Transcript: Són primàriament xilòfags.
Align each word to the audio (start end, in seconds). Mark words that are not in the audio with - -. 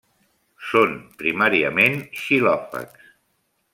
Són 0.69 0.95
primàriament 1.19 1.99
xilòfags. 2.23 3.09